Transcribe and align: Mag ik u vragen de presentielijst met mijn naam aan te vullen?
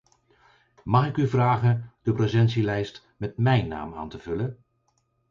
Mag 0.83 1.05
ik 1.07 1.17
u 1.17 1.27
vragen 1.27 1.93
de 2.01 2.13
presentielijst 2.13 3.07
met 3.17 3.37
mijn 3.37 3.67
naam 3.67 3.93
aan 3.93 4.09
te 4.09 4.19
vullen? 4.19 4.63